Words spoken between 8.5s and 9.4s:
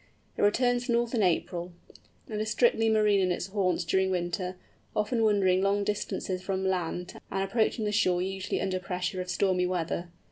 under pressure of